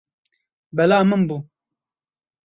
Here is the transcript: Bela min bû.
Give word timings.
Bela 0.75 0.97
min 1.09 1.21
bû. 1.27 1.37